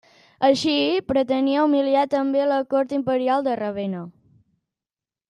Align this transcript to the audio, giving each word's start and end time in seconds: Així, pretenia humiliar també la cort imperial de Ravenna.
Així, 0.47 0.71
pretenia 1.11 1.65
humiliar 1.67 2.05
també 2.15 2.47
la 2.53 2.57
cort 2.73 2.97
imperial 3.01 3.47
de 3.49 3.55
Ravenna. 3.61 4.05